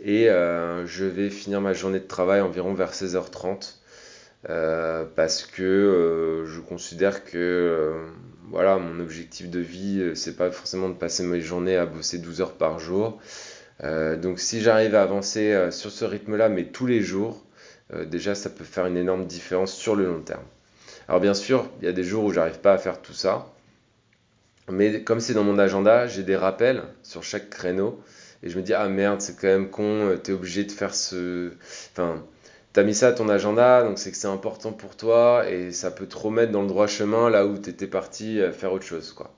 Et 0.00 0.26
je 0.26 1.04
vais 1.04 1.30
finir 1.30 1.60
ma 1.60 1.72
journée 1.72 2.00
de 2.00 2.06
travail 2.06 2.40
environ 2.40 2.74
vers 2.74 2.92
16h30. 2.92 3.74
parce 5.14 5.44
que 5.44 6.44
je 6.46 6.60
considère 6.60 7.24
que 7.24 7.94
voilà, 8.50 8.78
mon 8.78 9.00
objectif 9.00 9.50
de 9.50 9.60
vie, 9.60 10.12
c'est 10.14 10.36
pas 10.36 10.50
forcément 10.50 10.88
de 10.88 10.94
passer 10.94 11.22
mes 11.22 11.40
journées 11.40 11.76
à 11.76 11.86
bosser 11.86 12.18
12 12.18 12.40
heures 12.40 12.54
par 12.54 12.80
jour. 12.80 13.20
donc 13.82 14.40
si 14.40 14.60
j'arrive 14.60 14.96
à 14.96 15.02
avancer 15.02 15.68
sur 15.70 15.92
ce 15.92 16.04
rythme-là, 16.04 16.48
mais 16.48 16.64
tous 16.64 16.86
les 16.86 17.00
jours, 17.00 17.45
déjà 18.06 18.34
ça 18.34 18.50
peut 18.50 18.64
faire 18.64 18.86
une 18.86 18.96
énorme 18.96 19.26
différence 19.26 19.72
sur 19.72 19.94
le 19.94 20.06
long 20.06 20.20
terme. 20.20 20.42
Alors 21.08 21.20
bien 21.20 21.34
sûr, 21.34 21.68
il 21.80 21.84
y 21.84 21.88
a 21.88 21.92
des 21.92 22.04
jours 22.04 22.24
où 22.24 22.32
j'arrive 22.32 22.58
pas 22.58 22.72
à 22.72 22.78
faire 22.78 23.00
tout 23.00 23.12
ça, 23.12 23.46
mais 24.68 25.02
comme 25.04 25.20
c'est 25.20 25.34
dans 25.34 25.44
mon 25.44 25.58
agenda, 25.58 26.06
j'ai 26.08 26.24
des 26.24 26.36
rappels 26.36 26.82
sur 27.02 27.22
chaque 27.22 27.48
créneau, 27.50 28.00
et 28.42 28.50
je 28.50 28.56
me 28.56 28.62
dis 28.62 28.74
ah 28.74 28.88
merde, 28.88 29.20
c'est 29.20 29.36
quand 29.36 29.46
même 29.46 29.70
con, 29.70 29.84
euh, 29.84 30.20
tu 30.22 30.32
es 30.32 30.34
obligé 30.34 30.64
de 30.64 30.72
faire 30.72 30.94
ce... 30.94 31.52
Enfin, 31.92 32.24
t'as 32.72 32.82
mis 32.82 32.94
ça 32.94 33.08
à 33.08 33.12
ton 33.12 33.28
agenda, 33.28 33.84
donc 33.84 33.98
c'est 33.98 34.10
que 34.10 34.16
c'est 34.16 34.26
important 34.26 34.72
pour 34.72 34.96
toi, 34.96 35.48
et 35.48 35.70
ça 35.72 35.90
peut 35.92 36.06
te 36.06 36.16
remettre 36.16 36.52
dans 36.52 36.62
le 36.62 36.68
droit 36.68 36.88
chemin 36.88 37.30
là 37.30 37.46
où 37.46 37.56
tu 37.56 37.70
étais 37.70 37.86
parti 37.86 38.40
faire 38.52 38.72
autre 38.72 38.84
chose, 38.84 39.12
quoi. 39.12 39.32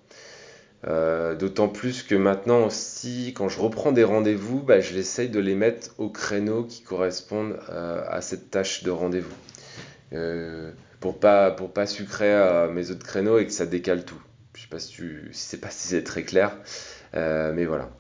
Euh, 0.87 1.35
d'autant 1.35 1.69
plus 1.69 2.05
que 2.05 2.15
maintenant 2.15 2.67
aussi, 2.67 3.35
quand 3.37 3.49
je 3.49 3.59
reprends 3.59 3.91
des 3.91 4.05
rendez-vous, 4.05 4.63
bah, 4.63 4.81
je 4.81 4.95
l'essaye 4.95 5.29
de 5.29 5.41
les 5.41 5.57
mettre 5.57 5.91
au 5.99 6.09
créneau 6.09 6.65
qui 6.65 6.83
correspondent 6.83 7.59
euh, 7.71 8.05
à 8.09 8.21
cette 8.21 8.51
tâche 8.51 8.85
de 8.85 8.91
rendez-vous 8.91 9.35
pour 11.01 11.21
pas 11.21 11.51
pas 11.51 11.87
sucrer 11.87 12.69
mes 12.73 12.91
autres 12.91 13.05
créneaux 13.05 13.39
et 13.39 13.47
que 13.47 13.53
ça 13.53 13.67
décale 13.67 14.05
tout. 14.05 14.21
Je 14.59 14.63
sais 14.63 14.69
pas 14.69 14.81
si 14.81 14.97
c'est 15.31 15.61
pas 15.61 15.71
si 15.71 15.87
c'est 15.89 16.03
très 16.03 16.25
clair, 16.25 16.57
euh, 17.15 17.53
mais 17.55 17.65
voilà. 17.65 17.91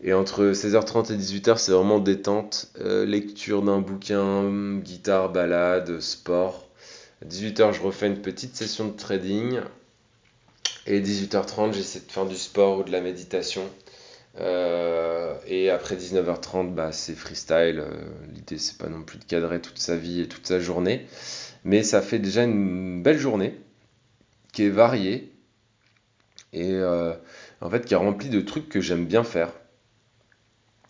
Et 0.00 0.14
entre 0.14 0.52
16h30 0.52 1.12
et 1.12 1.16
18h, 1.16 1.58
c'est 1.58 1.72
vraiment 1.72 1.98
détente, 1.98 2.72
euh, 2.80 3.04
lecture 3.04 3.62
d'un 3.62 3.80
bouquin, 3.80 4.78
guitare, 4.78 5.30
balade, 5.30 6.00
sport. 6.00 6.70
À 7.20 7.26
18h, 7.26 7.74
je 7.74 7.82
refais 7.82 8.06
une 8.06 8.22
petite 8.22 8.56
session 8.56 8.86
de 8.86 8.96
trading. 8.96 9.60
Et 10.88 11.00
18h30, 11.00 11.74
j'essaie 11.74 12.00
de 12.00 12.10
faire 12.10 12.24
du 12.24 12.36
sport 12.36 12.78
ou 12.78 12.82
de 12.82 12.90
la 12.90 13.02
méditation. 13.02 13.62
Euh, 14.40 15.34
et 15.46 15.68
après 15.68 15.96
19h30, 15.96 16.72
bah, 16.72 16.92
c'est 16.92 17.14
freestyle. 17.14 17.84
L'idée, 18.34 18.56
c'est 18.56 18.78
pas 18.78 18.88
non 18.88 19.02
plus 19.02 19.18
de 19.18 19.24
cadrer 19.24 19.60
toute 19.60 19.78
sa 19.78 19.96
vie 19.96 20.22
et 20.22 20.28
toute 20.28 20.46
sa 20.46 20.58
journée. 20.58 21.06
Mais 21.64 21.82
ça 21.82 22.00
fait 22.00 22.18
déjà 22.18 22.44
une 22.44 23.02
belle 23.02 23.18
journée 23.18 23.60
qui 24.54 24.64
est 24.64 24.70
variée 24.70 25.30
et 26.54 26.72
euh, 26.72 27.12
en 27.60 27.68
fait 27.68 27.84
qui 27.84 27.92
est 27.92 27.98
remplie 27.98 28.30
de 28.30 28.40
trucs 28.40 28.70
que 28.70 28.80
j'aime 28.80 29.04
bien 29.04 29.24
faire. 29.24 29.52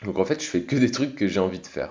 Donc 0.05 0.21
en 0.21 0.25
fait, 0.25 0.41
je 0.41 0.47
fais 0.47 0.63
que 0.63 0.77
des 0.77 0.93
trucs 0.93 1.17
que 1.17 1.27
j'ai 1.27 1.41
envie 1.41 1.59
de 1.59 1.67
faire. 1.67 1.91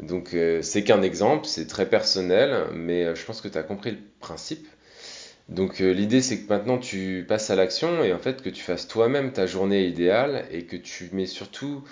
Donc 0.00 0.34
euh, 0.34 0.62
c'est 0.62 0.84
qu'un 0.84 1.02
exemple, 1.02 1.46
c'est 1.46 1.66
très 1.66 1.88
personnel, 1.88 2.68
mais 2.72 3.04
euh, 3.04 3.14
je 3.16 3.24
pense 3.24 3.40
que 3.40 3.48
tu 3.48 3.58
as 3.58 3.64
compris 3.64 3.92
le 3.92 3.98
principe. 4.20 4.68
Donc 5.48 5.78
l'idée 5.78 6.22
c'est 6.22 6.40
que 6.40 6.52
maintenant 6.52 6.78
tu 6.78 7.24
passes 7.28 7.50
à 7.50 7.56
l'action 7.56 8.02
et 8.02 8.12
en 8.12 8.18
fait 8.18 8.42
que 8.42 8.50
tu 8.50 8.62
fasses 8.62 8.88
toi-même 8.88 9.32
ta 9.32 9.46
journée 9.46 9.86
idéale 9.86 10.46
et 10.50 10.64
que 10.64 10.76
tu 10.76 11.08
mets 11.12 11.26
surtout 11.26 11.84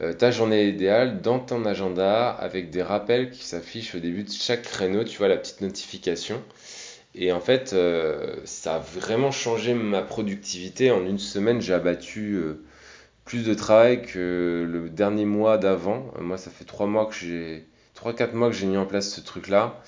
euh, 0.00 0.14
ta 0.14 0.30
journée 0.30 0.68
idéale 0.68 1.20
dans 1.20 1.38
ton 1.38 1.64
agenda 1.66 2.30
avec 2.30 2.70
des 2.70 2.82
rappels 2.82 3.30
qui 3.30 3.44
s'affichent 3.44 3.94
au 3.94 3.98
début 4.00 4.24
de 4.24 4.30
chaque 4.30 4.62
créneau, 4.62 5.04
tu 5.04 5.18
vois 5.18 5.28
la 5.28 5.36
petite 5.36 5.60
notification. 5.60 6.42
Et 7.14 7.30
en 7.32 7.40
fait, 7.40 7.72
euh, 7.74 8.36
ça 8.44 8.76
a 8.76 8.78
vraiment 8.78 9.30
changé 9.30 9.74
ma 9.74 10.02
productivité. 10.02 10.90
En 10.90 11.04
une 11.06 11.18
semaine, 11.18 11.60
j'ai 11.60 11.74
abattu 11.74 12.34
euh, 12.34 12.64
plus 13.24 13.44
de 13.44 13.54
travail 13.54 14.02
que 14.02 14.66
le 14.68 14.88
dernier 14.88 15.26
mois 15.26 15.58
d'avant. 15.58 16.12
Moi, 16.20 16.38
ça 16.38 16.50
fait 16.50 16.64
3 16.64 16.86
mois 16.86 17.06
que 17.06 17.14
j'ai 17.14 17.66
3-4 17.94 18.32
mois 18.34 18.48
que 18.48 18.56
j'ai 18.56 18.66
mis 18.66 18.78
en 18.78 18.86
place 18.86 19.10
ce 19.10 19.20
truc-là. 19.20 19.82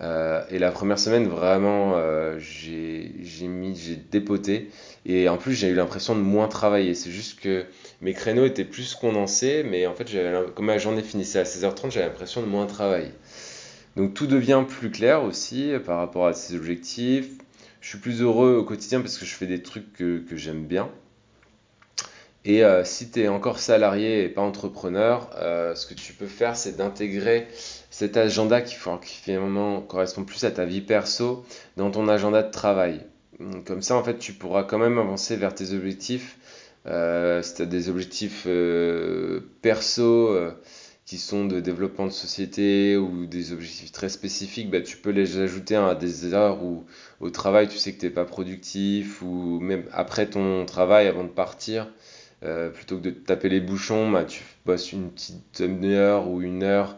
Et 0.00 0.58
la 0.58 0.70
première 0.70 0.98
semaine, 0.98 1.26
vraiment, 1.26 1.94
j'ai 2.38 3.12
mis, 3.48 3.76
j'ai 3.76 3.96
dépoté. 3.96 4.70
Et 5.06 5.28
en 5.28 5.36
plus, 5.36 5.54
j'ai 5.54 5.68
eu 5.68 5.74
l'impression 5.74 6.14
de 6.14 6.20
moins 6.20 6.48
travailler. 6.48 6.94
C'est 6.94 7.10
juste 7.10 7.40
que 7.40 7.64
mes 8.00 8.12
créneaux 8.12 8.44
étaient 8.44 8.64
plus 8.64 8.94
condensés, 8.94 9.64
mais 9.68 9.86
en 9.86 9.94
fait, 9.94 10.06
comme 10.54 10.66
ma 10.66 10.78
journée 10.78 11.02
finissait 11.02 11.40
à 11.40 11.44
16h30, 11.44 11.90
j'avais 11.90 12.06
l'impression 12.06 12.42
de 12.42 12.46
moins 12.46 12.66
travailler. 12.66 13.12
Donc 13.98 14.14
tout 14.14 14.28
devient 14.28 14.64
plus 14.66 14.92
clair 14.92 15.24
aussi 15.24 15.72
euh, 15.72 15.80
par 15.80 15.98
rapport 15.98 16.28
à 16.28 16.32
ces 16.32 16.54
objectifs. 16.54 17.30
Je 17.80 17.88
suis 17.88 17.98
plus 17.98 18.22
heureux 18.22 18.54
au 18.56 18.64
quotidien 18.64 19.00
parce 19.00 19.18
que 19.18 19.26
je 19.26 19.34
fais 19.34 19.46
des 19.46 19.60
trucs 19.60 19.92
que, 19.92 20.22
j'aime 20.36 20.66
bien. 20.66 20.88
Et 22.48 22.64
euh, 22.64 22.82
si 22.82 23.10
tu 23.10 23.20
es 23.20 23.28
encore 23.28 23.58
salarié 23.58 24.24
et 24.24 24.28
pas 24.30 24.40
entrepreneur, 24.40 25.28
euh, 25.36 25.74
ce 25.74 25.86
que 25.86 25.92
tu 25.92 26.14
peux 26.14 26.26
faire, 26.26 26.56
c'est 26.56 26.78
d'intégrer 26.78 27.46
cet 27.90 28.16
agenda 28.16 28.62
qui, 28.62 28.74
finalement 29.02 29.82
correspond 29.82 30.24
plus 30.24 30.44
à 30.44 30.50
ta 30.50 30.64
vie 30.64 30.80
perso 30.80 31.44
dans 31.76 31.90
ton 31.90 32.08
agenda 32.08 32.42
de 32.42 32.50
travail. 32.50 33.02
Comme 33.66 33.82
ça, 33.82 33.96
en 33.96 34.02
fait, 34.02 34.18
tu 34.18 34.32
pourras 34.32 34.62
quand 34.62 34.78
même 34.78 34.98
avancer 34.98 35.36
vers 35.36 35.54
tes 35.54 35.74
objectifs 35.74 36.38
euh, 36.86 37.42
si 37.42 37.56
tu 37.56 37.62
as 37.62 37.66
des 37.66 37.90
objectifs 37.90 38.48
perso 39.60 40.34
qui 41.04 41.18
sont 41.18 41.44
de 41.44 41.60
développement 41.60 42.06
de 42.06 42.12
société 42.12 42.96
ou 42.96 43.26
des 43.26 43.52
objectifs 43.52 43.92
très 43.92 44.08
spécifiques, 44.08 44.70
bah, 44.70 44.80
tu 44.80 44.96
peux 44.96 45.10
les 45.10 45.36
ajouter 45.36 45.76
à 45.76 45.94
des 45.94 46.32
heures 46.32 46.64
où 46.64 46.86
au 47.20 47.28
travail 47.28 47.68
tu 47.68 47.76
sais 47.76 47.92
que 47.92 48.00
tu 48.00 48.06
n'es 48.06 48.12
pas 48.12 48.24
productif 48.24 49.20
ou 49.20 49.60
même 49.60 49.84
après 49.92 50.30
ton 50.30 50.64
travail 50.64 51.08
avant 51.08 51.24
de 51.24 51.28
partir, 51.28 51.88
plutôt 52.40 52.98
que 52.98 53.02
de 53.02 53.10
taper 53.10 53.48
les 53.48 53.60
bouchons, 53.60 54.10
bah, 54.10 54.24
tu 54.24 54.42
bosses 54.64 54.92
une 54.92 55.10
petite 55.10 55.60
demi-heure 55.60 56.28
ou 56.28 56.40
une 56.42 56.62
heure 56.62 56.96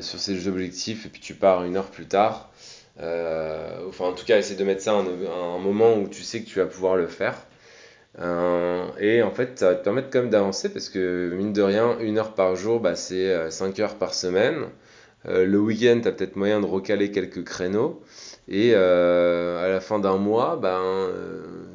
sur 0.00 0.18
ces 0.18 0.48
objectifs 0.48 1.06
et 1.06 1.08
puis 1.08 1.20
tu 1.20 1.34
pars 1.34 1.64
une 1.64 1.76
heure 1.76 1.90
plus 1.90 2.06
tard. 2.06 2.50
enfin 2.98 4.04
en 4.04 4.12
tout 4.12 4.24
cas 4.24 4.38
essaie 4.38 4.54
de 4.54 4.64
mettre 4.64 4.82
ça 4.82 4.92
à 4.92 4.96
un 4.96 5.58
moment 5.58 5.96
où 5.96 6.08
tu 6.08 6.22
sais 6.22 6.42
que 6.42 6.48
tu 6.48 6.58
vas 6.60 6.66
pouvoir 6.66 6.96
le 6.96 7.08
faire. 7.08 7.46
Euh, 8.18 8.86
et 8.98 9.22
en 9.22 9.30
fait, 9.30 9.58
ça 9.58 9.70
va 9.70 9.74
te 9.74 9.84
permettre 9.84 10.08
quand 10.10 10.20
même 10.20 10.30
d'avancer 10.30 10.70
parce 10.70 10.88
que, 10.88 11.30
mine 11.34 11.52
de 11.52 11.62
rien, 11.62 11.98
une 12.00 12.18
heure 12.18 12.34
par 12.34 12.56
jour, 12.56 12.80
bah, 12.80 12.96
c'est 12.96 13.50
5 13.50 13.78
euh, 13.78 13.82
heures 13.82 13.96
par 13.96 14.14
semaine. 14.14 14.66
Euh, 15.28 15.44
le 15.44 15.58
week-end, 15.58 16.00
tu 16.02 16.08
as 16.08 16.12
peut-être 16.12 16.36
moyen 16.36 16.60
de 16.60 16.66
recaler 16.66 17.10
quelques 17.10 17.44
créneaux. 17.44 18.02
Et 18.48 18.74
à 18.74 19.68
la 19.68 19.80
fin 19.80 19.98
d'un 19.98 20.16
mois, 20.18 20.56
ben, 20.56 21.10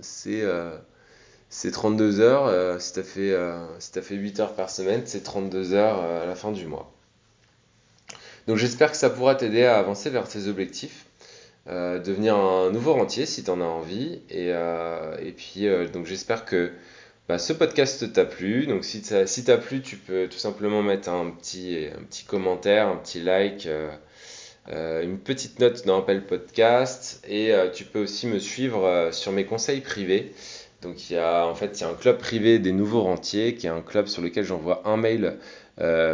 c'est 0.01 0.43
c'est 1.51 1.71
32 1.71 2.19
heures. 2.19 2.81
si 2.81 2.93
tu 2.93 2.99
as, 2.99 3.03
fait, 3.03 3.37
si 3.77 3.99
as 3.99 4.01
fait 4.01 4.15
8 4.15 4.39
heures 4.39 4.55
par 4.55 4.71
semaine, 4.71 5.03
c'est 5.05 5.21
32 5.21 5.73
heures 5.73 6.01
à 6.01 6.25
la 6.25 6.33
fin 6.33 6.51
du 6.51 6.65
mois. 6.65 6.91
Donc 8.47 8.57
j'espère 8.57 8.91
que 8.91 8.97
ça 8.97 9.09
pourra 9.09 9.35
t'aider 9.35 9.63
à 9.65 9.77
avancer 9.77 10.09
vers 10.09 10.27
tes 10.27 10.47
objectifs. 10.47 11.05
Euh, 11.67 11.99
devenir 11.99 12.35
un 12.35 12.71
nouveau 12.71 12.93
rentier 12.93 13.25
si 13.25 13.43
tu 13.43 13.49
en 13.51 13.61
as 13.61 13.65
envie. 13.65 14.21
Et, 14.29 14.47
euh, 14.49 15.15
puis, 15.37 15.67
euh, 15.67 15.87
donc 15.87 16.05
j'espère 16.05 16.45
que 16.45 16.71
bah, 17.27 17.37
ce 17.37 17.53
podcast 17.53 18.11
t'a 18.13 18.25
plu. 18.25 18.65
Donc 18.67 18.83
si 18.83 19.01
t'as 19.01 19.27
si 19.27 19.43
plu, 19.43 19.81
tu 19.81 19.95
peux 19.97 20.27
tout 20.27 20.39
simplement 20.39 20.81
mettre 20.81 21.09
un 21.09 21.29
petit, 21.31 21.87
un 21.95 22.03
petit 22.03 22.25
commentaire, 22.25 22.87
un 22.87 22.97
petit 22.97 23.21
like. 23.21 23.67
une 24.67 25.19
petite 25.19 25.59
note 25.59 25.85
dans 25.85 25.99
Apple 25.99 26.21
Podcast 26.21 27.23
et 27.27 27.53
tu 27.73 27.83
peux 27.85 27.99
aussi 28.03 28.27
me 28.27 28.39
suivre 28.39 29.09
sur 29.11 29.31
mes 29.31 29.45
conseils 29.45 29.81
privés. 29.81 30.33
Donc 30.81 31.09
il 31.09 31.13
y 31.13 31.19
a 31.19 31.45
en 31.45 31.55
fait 31.55 31.79
il 31.79 31.81
y 31.81 31.83
a 31.85 31.89
un 31.89 31.93
club 31.93 32.17
privé 32.17 32.59
des 32.59 32.71
nouveaux 32.71 33.01
rentiers 33.01 33.55
qui 33.55 33.67
est 33.67 33.69
un 33.69 33.81
club 33.81 34.07
sur 34.07 34.21
lequel 34.21 34.43
j'envoie 34.43 34.81
un 34.85 34.97
mail 34.97 35.37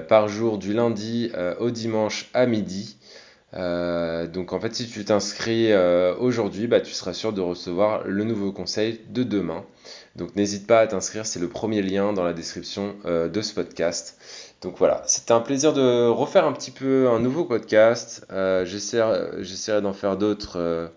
par 0.08 0.30
jour 0.30 0.58
du 0.58 0.74
lundi 0.74 1.32
au 1.60 1.72
dimanche 1.72 2.30
à 2.34 2.46
midi. 2.46 2.98
Euh, 3.54 4.28
donc 4.28 4.54
en 4.54 4.60
fait, 4.60 4.76
si 4.76 4.88
tu 4.88 5.04
t'inscris 5.06 5.72
euh, 5.72 6.16
aujourd'hui, 6.20 6.68
bah, 6.68 6.82
tu 6.82 6.94
seras 6.94 7.14
sûr 7.14 7.34
de 7.34 7.42
recevoir 7.42 8.04
le 8.06 8.24
nouveau 8.24 8.52
conseil 8.52 9.02
de 9.10 9.24
demain. 9.24 9.64
Donc 10.16 10.36
n'hésite 10.36 10.68
pas 10.68 10.82
à 10.82 10.88
t'inscrire, 10.88 11.26
c'est 11.26 11.40
le 11.40 11.48
premier 11.48 11.82
lien 11.82 12.14
dans 12.14 12.24
la 12.24 12.34
description 12.34 12.96
euh, 13.06 13.30
de 13.30 13.42
ce 13.42 13.54
podcast. 13.54 14.18
Donc 14.62 14.76
voilà, 14.78 15.04
c'était 15.06 15.32
un 15.32 15.40
plaisir 15.40 15.74
de 15.74 16.08
refaire 16.08 16.46
un 16.46 16.52
petit 16.52 16.72
peu 16.72 17.08
un 17.10 17.20
nouveau 17.20 17.46
podcast. 17.46 18.26
J'essaierai 18.32 19.82
d'en 19.82 19.94
faire 19.94 20.18
d'autres 20.18 20.90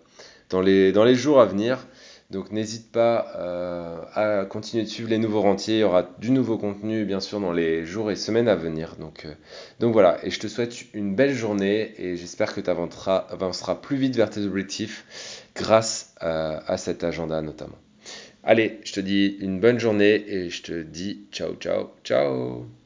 dans, 0.49 0.63
les, 0.63 0.93
dans 0.93 1.05
les 1.05 1.15
jours 1.15 1.43
à 1.43 1.45
venir. 1.45 1.87
Donc 2.31 2.53
n'hésite 2.53 2.93
pas 2.93 3.33
euh, 3.37 3.99
à 4.15 4.45
continuer 4.45 4.85
de 4.85 4.89
suivre 4.89 5.11
les 5.11 5.19
nouveaux 5.19 5.41
rentiers. 5.41 5.79
Il 5.79 5.81
y 5.81 5.85
aura 5.85 6.09
du 6.19 6.31
nouveau 6.31 6.59
contenu 6.59 7.05
bien 7.05 7.21
sûr 7.21 7.41
dans 7.41 7.53
les 7.53 7.85
jours 7.85 8.11
et 8.11 8.17
semaines 8.17 8.49
à 8.49 8.55
venir. 8.55 8.97
Donc, 9.01 9.27
euh, 9.27 9.35
voilà, 9.91 10.25
et 10.25 10.31
je 10.31 10.39
te 10.39 10.47
souhaite 10.47 10.75
une 10.95 11.15
belle 11.15 11.35
journée 11.35 11.93
et 11.99 12.17
j'espère 12.17 12.55
que 12.55 12.61
tu 12.61 12.71
avanceras, 12.71 13.75
plus 13.83 13.97
vite 13.97 14.15
vers 14.17 14.31
tes 14.31 14.43
objectifs 14.43 15.45
grâce 15.57 16.15
à, 16.21 16.59
à 16.71 16.77
cet 16.77 17.03
agenda 17.03 17.43
notamment. 17.43 17.79
Allez, 18.45 18.81
je 18.85 18.93
te 18.93 19.01
dis 19.01 19.37
une 19.41 19.61
bonne 19.61 19.79
journée 19.79 20.25
et 20.29 20.51
je 20.51 20.63
te 20.63 20.83
dis 20.83 21.27
ciao 21.33 21.55
ciao 21.57 21.91
ciao 22.05 22.80